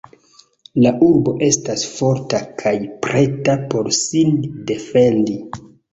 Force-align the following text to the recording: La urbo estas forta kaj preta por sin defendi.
La 0.85 0.93
urbo 1.07 1.33
estas 1.47 1.83
forta 1.97 2.39
kaj 2.63 2.73
preta 3.07 3.55
por 3.75 3.93
sin 3.99 4.33
defendi. 4.73 5.37